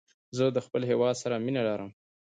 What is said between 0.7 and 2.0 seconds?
هېواد سره مینه لرم